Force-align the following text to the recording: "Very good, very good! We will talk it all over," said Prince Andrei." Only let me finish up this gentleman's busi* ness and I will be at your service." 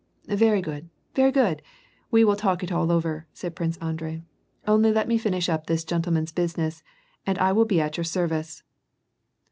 "Very 0.25 0.63
good, 0.63 0.89
very 1.13 1.31
good! 1.31 1.61
We 2.09 2.23
will 2.23 2.35
talk 2.35 2.63
it 2.63 2.71
all 2.71 2.91
over," 2.91 3.27
said 3.33 3.55
Prince 3.55 3.77
Andrei." 3.77 4.23
Only 4.67 4.91
let 4.91 5.07
me 5.07 5.19
finish 5.19 5.47
up 5.47 5.67
this 5.67 5.83
gentleman's 5.85 6.33
busi* 6.33 6.57
ness 6.57 6.81
and 7.27 7.37
I 7.37 7.51
will 7.51 7.65
be 7.65 7.79
at 7.79 7.97
your 7.97 8.03
service." 8.03 8.63